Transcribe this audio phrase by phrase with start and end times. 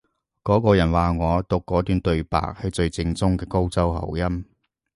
[0.43, 4.45] 嗰個人話我讀嗰段對白係最正宗嘅高州口音